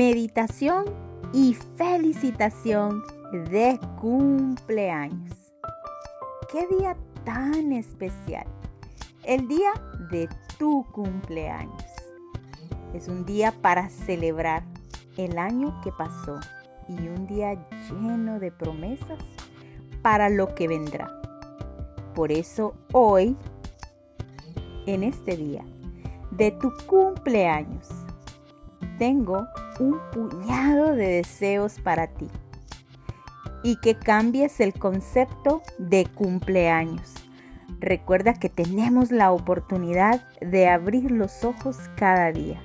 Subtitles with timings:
[0.00, 0.86] meditación
[1.34, 3.02] y felicitación
[3.50, 5.52] de cumpleaños.
[6.50, 8.46] ¡Qué día tan especial!
[9.24, 9.72] El día
[10.10, 10.26] de
[10.58, 11.84] tu cumpleaños.
[12.94, 14.62] Es un día para celebrar
[15.18, 16.40] el año que pasó
[16.88, 19.22] y un día lleno de promesas
[20.00, 21.10] para lo que vendrá.
[22.14, 23.36] Por eso hoy,
[24.86, 25.66] en este día
[26.30, 27.86] de tu cumpleaños,
[28.98, 29.46] tengo
[29.80, 32.28] un puñado de deseos para ti
[33.62, 37.14] y que cambies el concepto de cumpleaños.
[37.80, 42.60] Recuerda que tenemos la oportunidad de abrir los ojos cada día.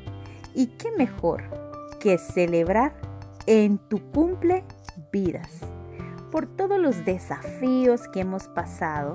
[0.54, 1.44] Y qué mejor
[2.00, 2.94] que celebrar
[3.46, 4.64] en tu cumple
[5.12, 5.62] vidas
[6.32, 9.14] por todos los desafíos que hemos pasado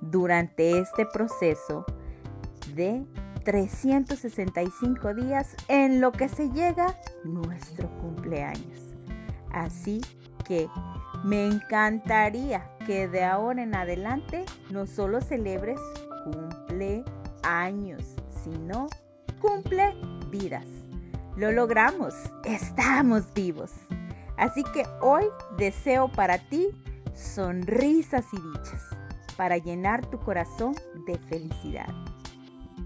[0.00, 1.84] durante este proceso
[2.74, 3.04] de
[3.48, 8.94] 365 días en lo que se llega nuestro cumpleaños.
[9.50, 10.02] Así
[10.46, 10.68] que
[11.24, 15.80] me encantaría que de ahora en adelante no solo celebres
[16.24, 18.04] cumpleaños,
[18.44, 18.88] sino
[19.40, 19.94] cumple
[20.28, 20.66] vidas.
[21.34, 22.12] Lo logramos,
[22.44, 23.70] estamos vivos.
[24.36, 25.24] Así que hoy
[25.56, 26.68] deseo para ti
[27.14, 28.82] sonrisas y dichas
[29.38, 30.74] para llenar tu corazón
[31.06, 32.07] de felicidad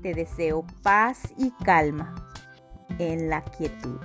[0.03, 2.14] te deseo paz y calma
[2.98, 3.98] en la quietud,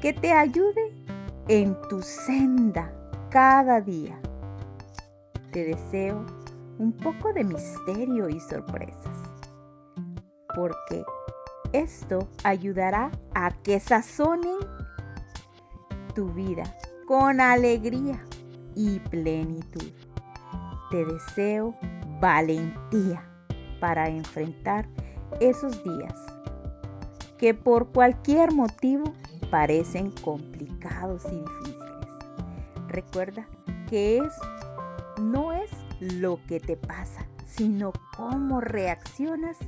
[0.00, 1.04] que te ayude
[1.48, 2.92] en tu senda
[3.30, 4.18] cada día.
[5.50, 6.24] Te deseo
[6.78, 9.18] un poco de misterio y sorpresas,
[10.54, 11.04] porque
[11.72, 14.58] esto ayudará a que sazonen
[16.14, 16.64] tu vida
[17.06, 18.22] con alegría
[18.74, 19.92] y plenitud.
[20.90, 21.74] Te deseo
[22.20, 23.28] valentía
[23.80, 24.88] para enfrentar
[25.40, 26.18] esos días
[27.38, 29.12] que por cualquier motivo
[29.50, 32.08] parecen complicados y difíciles.
[32.88, 33.46] Recuerda
[33.88, 34.32] que es
[35.20, 39.58] no es lo que te pasa, sino cómo reaccionas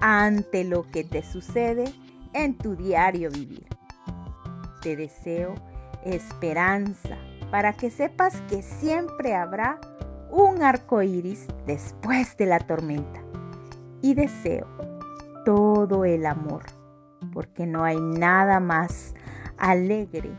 [0.00, 1.92] ante lo que te sucede
[2.32, 3.66] en tu diario vivir.
[4.82, 5.54] Te deseo
[6.04, 7.16] esperanza
[7.50, 9.78] para que sepas que siempre habrá
[10.30, 13.20] un arco iris después de la tormenta.
[14.02, 14.66] Y deseo
[15.48, 16.64] todo el amor,
[17.32, 19.14] porque no hay nada más
[19.56, 20.30] alegre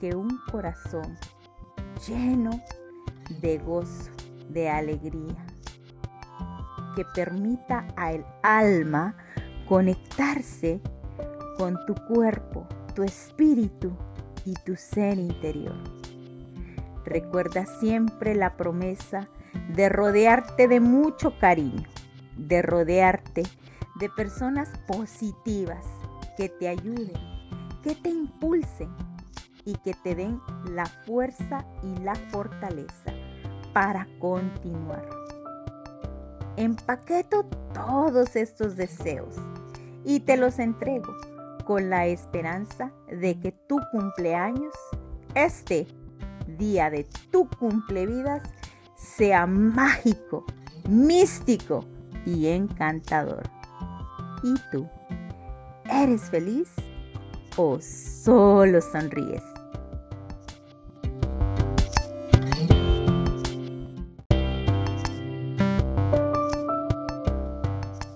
[0.00, 1.16] que un corazón
[2.08, 2.50] lleno
[3.40, 4.10] de gozo,
[4.48, 5.46] de alegría,
[6.96, 9.14] que permita al alma
[9.68, 10.80] conectarse
[11.56, 12.66] con tu cuerpo,
[12.96, 13.92] tu espíritu
[14.44, 15.76] y tu ser interior.
[17.04, 19.28] Recuerda siempre la promesa
[19.72, 21.86] de rodearte de mucho cariño,
[22.36, 23.44] de rodearte
[24.00, 25.84] de personas positivas
[26.36, 27.12] que te ayuden,
[27.82, 28.88] que te impulsen
[29.64, 30.40] y que te den
[30.70, 33.12] la fuerza y la fortaleza
[33.74, 35.08] para continuar.
[36.56, 37.44] Empaqueto
[37.74, 39.36] todos estos deseos
[40.04, 41.14] y te los entrego
[41.66, 44.74] con la esperanza de que tu cumpleaños,
[45.34, 45.86] este
[46.58, 48.42] día de tu cumplevidas,
[48.96, 50.44] sea mágico,
[50.88, 51.84] místico
[52.26, 53.59] y encantador.
[54.42, 54.88] ¿Y tú?
[55.84, 56.70] ¿Eres feliz
[57.56, 59.42] o solo sonríes?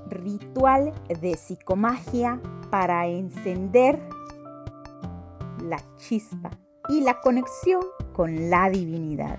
[0.08, 4.00] Ritual de psicomagia para encender
[5.62, 6.50] la chispa
[6.88, 7.82] y la conexión
[8.14, 9.38] con la divinidad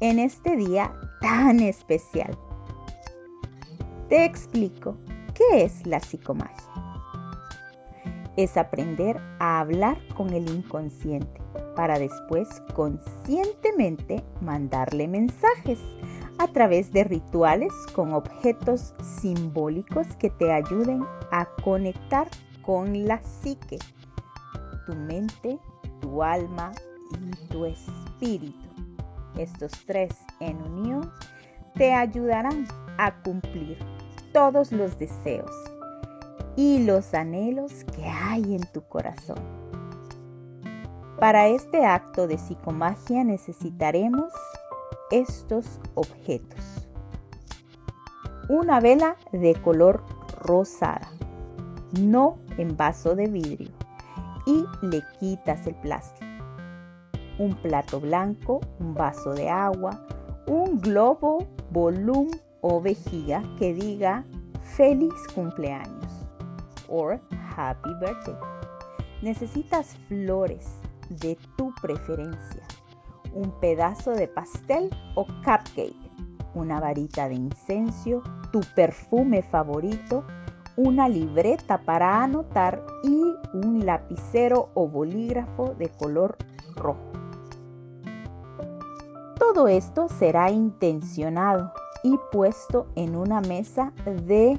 [0.00, 0.92] en este día
[1.22, 2.36] tan especial.
[4.08, 4.98] Te explico
[5.50, 6.72] ¿Qué es la psicomagia?
[8.36, 11.40] Es aprender a hablar con el inconsciente
[11.74, 15.80] para después conscientemente mandarle mensajes
[16.38, 22.28] a través de rituales con objetos simbólicos que te ayuden a conectar
[22.62, 23.78] con la psique,
[24.86, 25.58] tu mente,
[26.00, 26.72] tu alma
[27.10, 28.68] y tu espíritu.
[29.36, 31.10] Estos tres en unión
[31.74, 32.66] te ayudarán
[32.98, 33.78] a cumplir
[34.32, 35.50] todos los deseos
[36.56, 39.38] y los anhelos que hay en tu corazón.
[41.18, 44.32] Para este acto de psicomagia necesitaremos
[45.10, 46.88] estos objetos.
[48.48, 50.02] Una vela de color
[50.40, 51.08] rosada,
[52.00, 53.70] no en vaso de vidrio,
[54.46, 56.26] y le quitas el plástico.
[57.38, 60.04] Un plato blanco, un vaso de agua,
[60.46, 64.24] un globo volumen o vejiga que diga
[64.62, 66.26] feliz cumpleaños
[66.88, 67.10] o
[67.56, 68.36] happy birthday.
[69.20, 70.66] Necesitas flores
[71.08, 72.62] de tu preferencia,
[73.34, 75.94] un pedazo de pastel o cupcake,
[76.54, 78.22] una varita de incenso,
[78.52, 80.24] tu perfume favorito,
[80.76, 86.36] una libreta para anotar y un lapicero o bolígrafo de color
[86.76, 87.12] rojo.
[89.38, 94.58] Todo esto será intencionado y puesto en una mesa de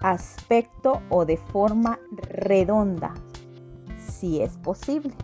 [0.00, 3.14] aspecto o de forma redonda,
[3.98, 5.14] si es posible.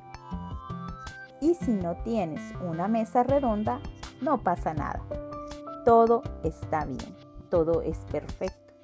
[1.40, 3.80] Y si no tienes una mesa redonda,
[4.20, 5.02] no pasa nada.
[5.84, 7.16] Todo está bien,
[7.50, 8.74] todo es perfecto.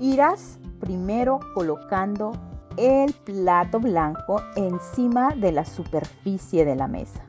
[0.00, 2.32] Irás primero colocando
[2.76, 7.22] el plato blanco encima de la superficie de la mesa.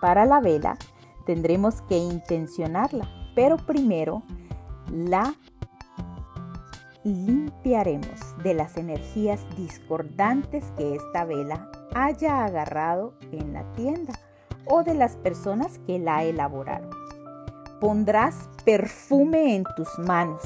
[0.00, 0.76] Para la vela
[1.22, 4.22] tendremos que intencionarla, pero primero
[4.90, 5.34] la
[7.04, 14.12] limpiaremos de las energías discordantes que esta vela haya agarrado en la tienda
[14.66, 16.90] o de las personas que la elaboraron.
[17.80, 20.42] Pondrás perfume en tus manos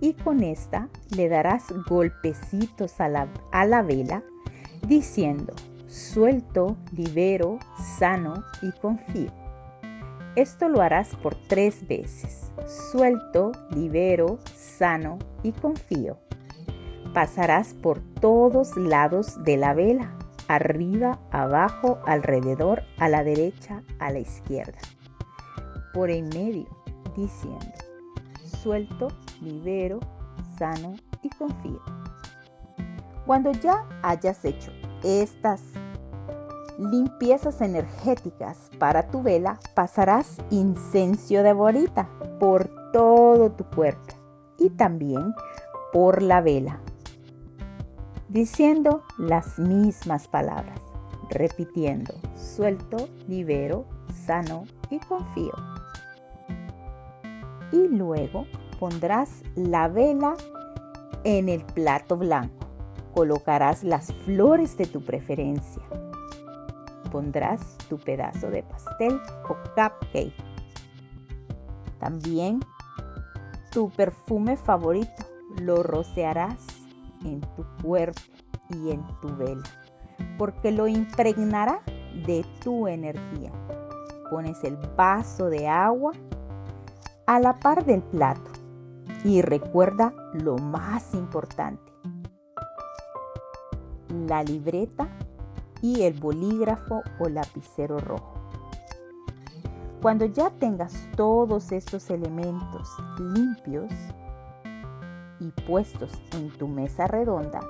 [0.00, 4.22] y con esta le darás golpecitos a la, a la vela
[4.86, 5.54] diciendo,
[5.92, 7.58] suelto, libero,
[7.98, 9.30] sano y confío.
[10.36, 12.50] Esto lo harás por tres veces.
[12.90, 16.18] Suelto, libero, sano y confío.
[17.12, 20.16] Pasarás por todos lados de la vela,
[20.48, 24.78] arriba, abajo, alrededor, a la derecha, a la izquierda.
[25.92, 26.68] Por en medio,
[27.14, 27.66] diciendo,
[28.62, 29.08] suelto,
[29.42, 30.00] libero,
[30.56, 31.82] sano y confío.
[33.26, 34.72] Cuando ya hayas hecho
[35.02, 35.60] estas
[36.78, 42.08] limpiezas energéticas para tu vela, pasarás incenso de borita
[42.38, 44.14] por todo tu cuerpo
[44.58, 45.34] y también
[45.92, 46.80] por la vela,
[48.28, 50.80] diciendo las mismas palabras,
[51.30, 53.84] repitiendo, suelto, libero,
[54.26, 55.52] sano y confío.
[57.70, 58.46] Y luego
[58.78, 60.34] pondrás la vela
[61.24, 62.71] en el plato blanco.
[63.14, 65.82] Colocarás las flores de tu preferencia
[67.12, 70.32] pondrás tu pedazo de pastel o cupcake.
[72.00, 72.60] También
[73.70, 75.24] tu perfume favorito
[75.60, 76.66] lo rociarás
[77.24, 78.20] en tu cuerpo
[78.70, 79.62] y en tu vela,
[80.38, 81.80] porque lo impregnará
[82.26, 83.52] de tu energía.
[84.30, 86.12] Pones el vaso de agua
[87.26, 88.50] a la par del plato
[89.22, 91.91] y recuerda lo más importante.
[94.12, 95.08] La libreta
[95.80, 98.34] y el bolígrafo o lapicero rojo.
[100.02, 103.90] Cuando ya tengas todos estos elementos limpios
[105.40, 107.60] y puestos en tu mesa redonda,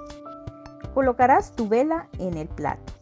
[0.94, 2.92] colocarás tu vela en el plato.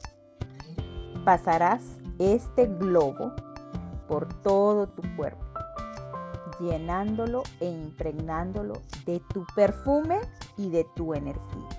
[1.24, 1.82] Pasarás
[2.18, 3.32] este globo
[4.06, 5.46] por todo tu cuerpo,
[6.60, 8.74] llenándolo e impregnándolo
[9.06, 10.20] de tu perfume
[10.58, 11.69] y de tu energía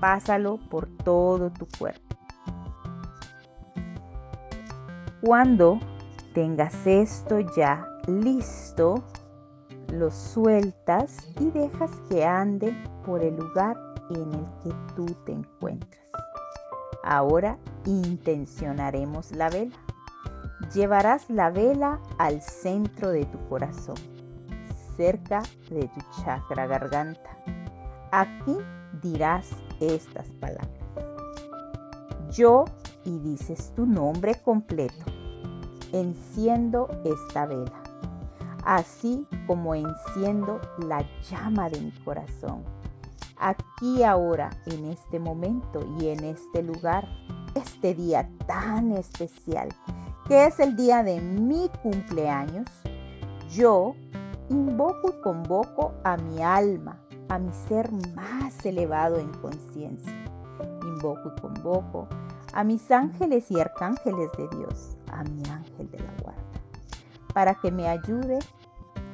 [0.00, 2.16] pásalo por todo tu cuerpo.
[5.20, 5.80] Cuando
[6.32, 9.02] tengas esto ya listo,
[9.92, 13.76] lo sueltas y dejas que ande por el lugar
[14.10, 16.08] en el que tú te encuentras.
[17.02, 19.76] Ahora intencionaremos la vela.
[20.74, 23.96] Llevarás la vela al centro de tu corazón,
[24.96, 27.38] cerca de tu chakra garganta.
[28.12, 28.56] Aquí
[29.00, 29.50] dirás
[29.80, 30.68] estas palabras.
[32.30, 32.64] Yo,
[33.04, 35.04] y dices tu nombre completo,
[35.92, 37.82] enciendo esta vela,
[38.64, 42.62] así como enciendo la llama de mi corazón.
[43.38, 47.08] Aquí ahora, en este momento y en este lugar,
[47.54, 49.68] este día tan especial,
[50.26, 52.68] que es el día de mi cumpleaños,
[53.50, 53.94] yo
[54.50, 60.12] invoco y convoco a mi alma, a mi ser más elevado en conciencia.
[60.82, 62.08] Invoco y convoco
[62.52, 66.42] a mis ángeles y arcángeles de Dios, a mi ángel de la guarda,
[67.32, 68.38] para que me ayude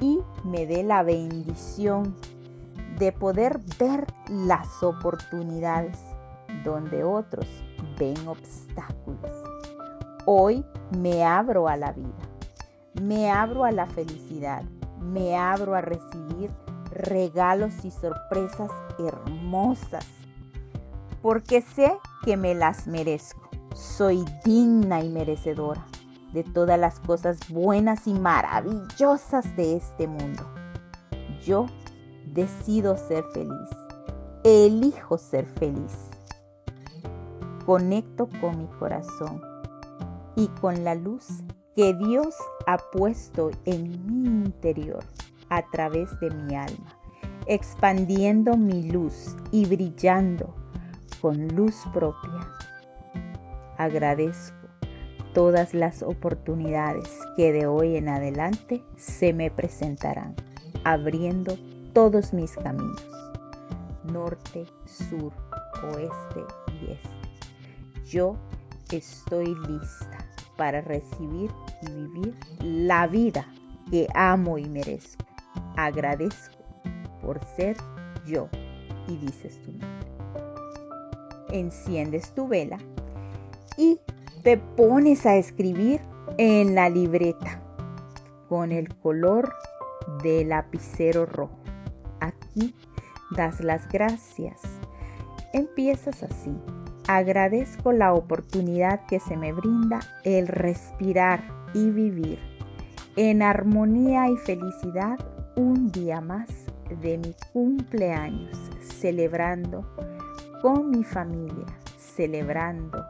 [0.00, 2.14] y me dé la bendición
[2.99, 5.99] de poder ver las oportunidades
[6.62, 7.47] donde otros
[7.99, 9.33] ven obstáculos.
[10.26, 10.64] Hoy
[10.97, 12.28] me abro a la vida,
[13.02, 14.62] me abro a la felicidad,
[15.00, 16.50] me abro a recibir
[16.94, 20.06] regalos y sorpresas hermosas,
[21.22, 21.92] porque sé
[22.24, 23.48] que me las merezco.
[23.74, 25.84] Soy digna y merecedora
[26.32, 30.42] de todas las cosas buenas y maravillosas de este mundo.
[31.44, 31.66] Yo
[32.26, 33.70] decido ser feliz
[34.44, 36.10] elijo ser feliz.
[37.64, 39.40] Conecto con mi corazón
[40.36, 41.26] y con la luz
[41.74, 42.36] que Dios
[42.66, 45.02] ha puesto en mi interior
[45.56, 46.99] a través de mi alma,
[47.46, 50.54] expandiendo mi luz y brillando
[51.20, 52.49] con luz propia.
[53.78, 54.56] Agradezco
[55.32, 60.34] todas las oportunidades que de hoy en adelante se me presentarán,
[60.84, 61.56] abriendo
[61.92, 63.04] todos mis caminos,
[64.04, 65.32] norte, sur,
[65.82, 66.40] oeste
[66.80, 68.04] y este.
[68.06, 68.37] Yo
[68.92, 70.18] estoy lista
[70.56, 71.50] para recibir
[71.82, 73.46] y vivir la vida
[73.90, 75.25] que amo y merezco.
[75.76, 76.62] Agradezco
[77.20, 77.76] por ser
[78.26, 78.48] yo
[79.08, 79.88] y dices tu nombre.
[81.50, 82.78] Enciendes tu vela
[83.76, 84.00] y
[84.42, 86.00] te pones a escribir
[86.38, 87.62] en la libreta
[88.48, 89.52] con el color
[90.22, 91.58] de lapicero rojo.
[92.20, 92.74] Aquí
[93.30, 94.60] das las gracias.
[95.52, 96.52] Empiezas así.
[97.06, 102.38] Agradezco la oportunidad que se me brinda el respirar y vivir
[103.16, 105.18] en armonía y felicidad
[105.92, 106.48] día más
[107.02, 109.86] de mi cumpleaños, celebrando
[110.62, 111.66] con mi familia,
[111.98, 113.04] celebrando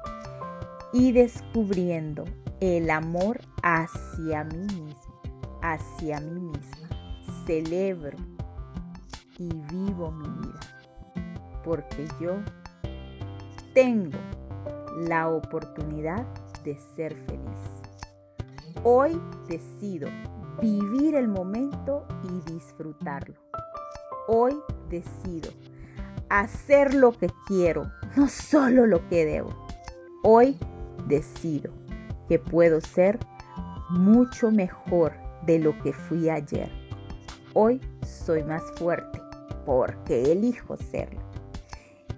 [0.92, 2.24] y descubriendo
[2.60, 5.22] el amor hacia mí mismo,
[5.62, 6.88] hacia mí misma.
[7.46, 8.16] Celebro
[9.38, 10.60] y vivo mi vida,
[11.62, 12.36] porque yo
[13.74, 14.18] tengo
[15.06, 16.26] la oportunidad
[16.64, 17.84] de ser feliz.
[18.82, 20.08] Hoy decido
[20.60, 23.34] vivir el momento y disfrutarlo.
[24.28, 24.54] Hoy
[24.88, 25.50] decido
[26.28, 29.50] hacer lo que quiero, no solo lo que debo.
[30.22, 30.58] Hoy
[31.06, 31.72] decido
[32.28, 33.18] que puedo ser
[33.90, 35.12] mucho mejor
[35.46, 36.70] de lo que fui ayer.
[37.52, 39.20] Hoy soy más fuerte
[39.66, 41.20] porque elijo serlo.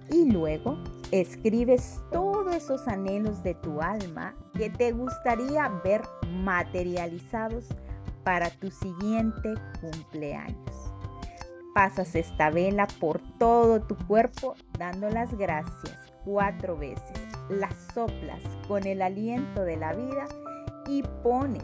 [0.09, 0.77] Y luego
[1.11, 7.67] escribes todos esos anhelos de tu alma que te gustaría ver materializados
[8.27, 10.93] para tu siguiente cumpleaños.
[11.73, 17.17] Pasas esta vela por todo tu cuerpo dando las gracias cuatro veces
[17.47, 20.27] las soplas con el aliento de la vida
[20.89, 21.63] y pones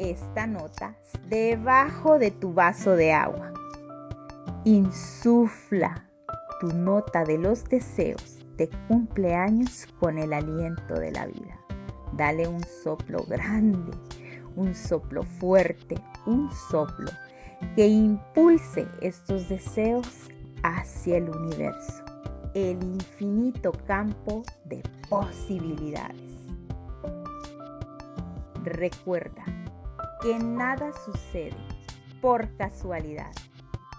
[0.00, 0.96] esta nota
[1.28, 3.52] debajo de tu vaso de agua.
[4.64, 6.10] Insufla
[6.58, 11.60] tu nota de los deseos de cumpleaños con el aliento de la vida.
[12.14, 13.92] Dale un soplo grande,
[14.56, 17.10] un soplo fuerte, un soplo
[17.74, 20.28] que impulse estos deseos
[20.62, 22.04] hacia el universo
[22.54, 26.32] el infinito campo de posibilidades.
[28.64, 29.44] Recuerda
[30.22, 31.56] que nada sucede
[32.20, 33.30] por casualidad.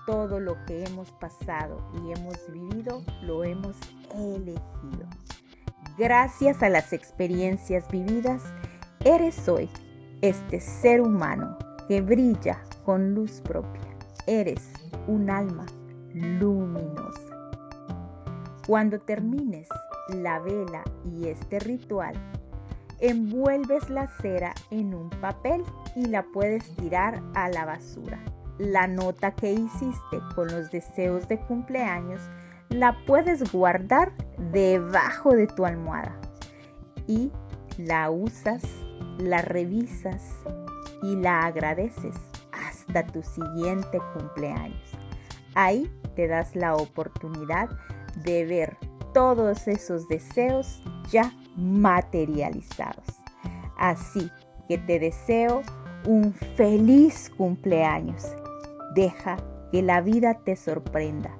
[0.05, 3.77] Todo lo que hemos pasado y hemos vivido lo hemos
[4.15, 5.07] elegido.
[5.97, 8.43] Gracias a las experiencias vividas,
[9.05, 9.69] eres hoy
[10.21, 11.57] este ser humano
[11.87, 13.81] que brilla con luz propia.
[14.27, 14.71] Eres
[15.07, 15.65] un alma
[16.13, 17.35] luminosa.
[18.67, 19.67] Cuando termines
[20.13, 22.13] la vela y este ritual,
[22.99, 25.63] envuelves la cera en un papel
[25.95, 28.19] y la puedes tirar a la basura.
[28.57, 32.21] La nota que hiciste con los deseos de cumpleaños
[32.69, 34.11] la puedes guardar
[34.51, 36.15] debajo de tu almohada
[37.07, 37.31] y
[37.77, 38.61] la usas,
[39.19, 40.33] la revisas
[41.03, 42.15] y la agradeces
[42.51, 44.91] hasta tu siguiente cumpleaños.
[45.55, 47.69] Ahí te das la oportunidad
[48.23, 48.77] de ver
[49.13, 53.05] todos esos deseos ya materializados.
[53.77, 54.31] Así
[54.67, 55.61] que te deseo
[56.05, 58.25] un feliz cumpleaños.
[58.95, 59.37] Deja
[59.71, 61.31] que la vida te sorprenda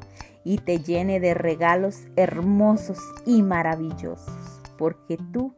[0.44, 5.54] y te llene de regalos hermosos y maravillosos, porque tú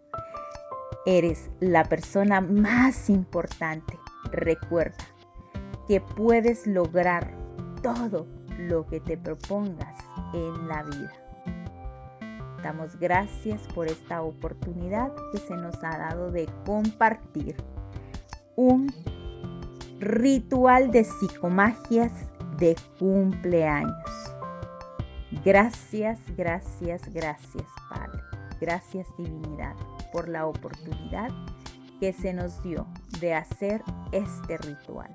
[1.05, 3.97] eres la persona más importante.
[4.31, 5.03] Recuerda
[5.87, 7.35] que puedes lograr
[7.81, 8.27] todo
[8.57, 9.97] lo que te propongas
[10.33, 11.11] en la vida.
[12.63, 17.55] Damos gracias por esta oportunidad que se nos ha dado de compartir
[18.55, 18.93] un
[19.99, 22.11] ritual de psicomagias
[22.57, 23.93] de cumpleaños.
[25.43, 28.40] Gracias, gracias, gracias Padre.
[28.61, 29.75] Gracias Divinidad
[30.13, 31.31] por la oportunidad
[31.99, 32.85] que se nos dio
[33.19, 35.11] de hacer este ritual.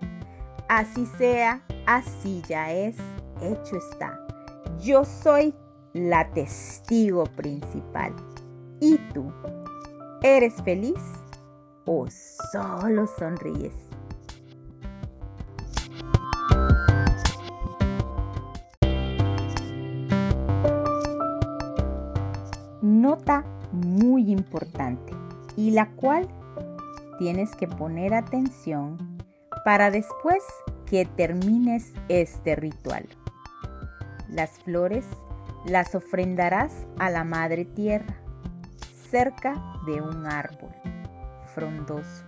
[0.69, 2.97] Así sea, así ya es,
[3.41, 4.19] hecho está.
[4.81, 5.55] Yo soy
[5.93, 8.15] la testigo principal.
[8.81, 9.33] ¿Y tú?
[10.23, 11.01] ¿Eres feliz
[11.85, 12.07] o
[12.51, 13.86] solo sonríes?
[23.77, 25.13] Muy importante
[25.57, 26.29] y la cual
[27.19, 29.19] tienes que poner atención
[29.65, 30.43] para después
[30.87, 33.07] que termines este ritual.
[34.29, 35.07] Las flores
[35.65, 38.15] las ofrendarás a la Madre Tierra
[39.11, 39.55] cerca
[39.87, 40.71] de un árbol
[41.55, 42.25] frondoso.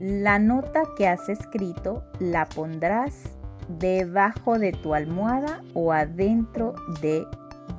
[0.00, 3.36] La nota que has escrito la pondrás
[3.68, 7.24] debajo de tu almohada o adentro de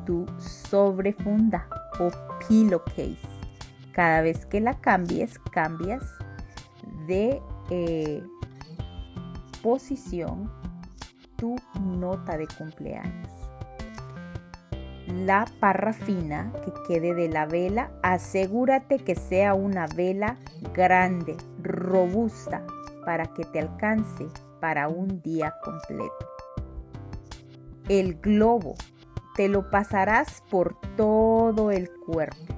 [0.05, 1.67] tu sobrefunda
[1.99, 2.09] o
[2.47, 3.19] pillowcase.
[3.91, 6.03] Cada vez que la cambies, cambias
[7.07, 8.23] de eh,
[9.61, 10.51] posición
[11.37, 13.29] tu nota de cumpleaños.
[15.07, 20.37] La parrafina que quede de la vela, asegúrate que sea una vela
[20.73, 22.65] grande, robusta,
[23.05, 24.27] para que te alcance
[24.59, 26.27] para un día completo.
[27.87, 28.73] El globo
[29.35, 32.55] te lo pasarás por todo el cuerpo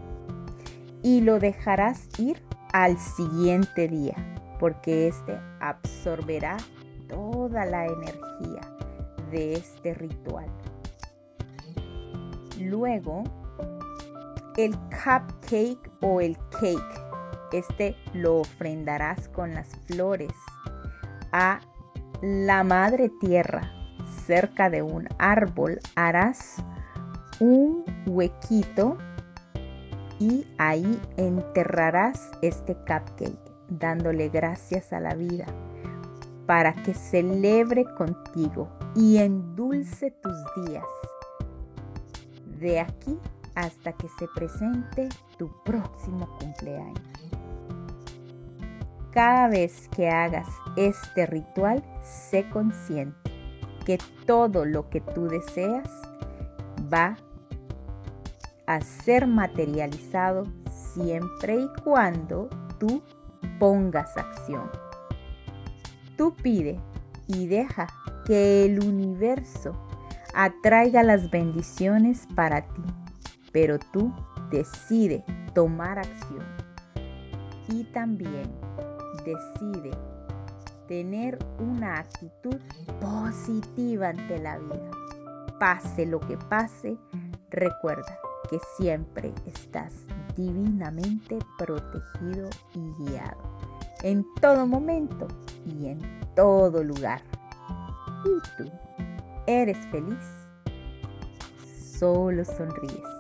[1.02, 2.42] y lo dejarás ir
[2.74, 4.16] al siguiente día,
[4.60, 6.58] porque este absorberá
[7.08, 8.62] toda la energía
[9.32, 10.48] de este ritual.
[12.60, 13.24] Luego,
[14.58, 17.02] el cupcake o el cake,
[17.54, 20.34] este lo ofrendarás con las flores
[21.32, 21.60] a
[22.22, 23.77] la madre tierra,
[24.28, 26.56] cerca de un árbol, harás
[27.40, 28.98] un huequito
[30.20, 35.46] y ahí enterrarás este cupcake, dándole gracias a la vida
[36.46, 40.86] para que celebre contigo y endulce tus días.
[42.60, 43.18] De aquí
[43.56, 47.02] hasta que se presente tu próximo cumpleaños.
[49.12, 53.27] Cada vez que hagas este ritual, sé consciente
[53.88, 55.90] que todo lo que tú deseas
[56.94, 57.16] va
[58.66, 63.02] a ser materializado siempre y cuando tú
[63.60, 64.70] pongas acción.
[66.18, 66.78] Tú pide
[67.28, 67.88] y deja
[68.26, 69.72] que el universo
[70.34, 72.84] atraiga las bendiciones para ti,
[73.54, 74.14] pero tú
[74.52, 76.44] decide tomar acción.
[77.70, 78.52] Y también
[79.24, 79.92] decide
[80.88, 82.58] tener una actitud
[83.00, 84.92] positiva ante la vida.
[85.60, 86.98] Pase lo que pase,
[87.50, 88.18] recuerda
[88.50, 89.94] que siempre estás
[90.36, 93.58] divinamente protegido y guiado
[94.04, 95.28] en todo momento
[95.66, 96.00] y en
[96.36, 97.22] todo lugar.
[98.26, 98.72] ¿Y tú?
[99.48, 100.26] ¿Eres feliz?
[101.98, 103.17] Solo sonríes.